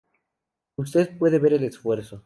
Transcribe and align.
Usted 0.77 1.15
puede 1.19 1.37
ver 1.37 1.53
el 1.53 1.63
esfuerzo. 1.63 2.19